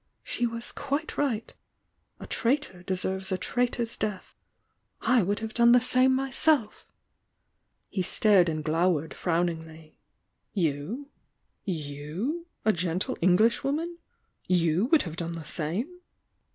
—she 0.33 0.47
was 0.47 0.71
quite 0.71 1.15
right!— 1.15 1.53
a 2.19 2.25
traitor 2.25 2.81
deserves 2.81 3.31
a 3.31 3.37
traitor's 3.37 3.95
death!— 3.95 4.33
I 5.01 5.21
would 5.21 5.37
have 5.41 5.53
done 5.53 5.73
the 5.73 5.79
same 5.79 6.15
myself!" 6.15 6.91
He 7.87 8.01
stared 8.01 8.49
and 8.49 8.63
glowered 8.63 9.13
frowningly. 9.13 9.99
"You? 10.55 11.09
You,— 11.65 12.47
a 12.65 12.73
gentle 12.73 13.15
Englishwoman?— 13.21 13.99
you 14.63 14.85
would 14.87 15.03
have 15.03 15.17
done 15.17 15.33
the 15.33 15.45
same?" 15.45 15.99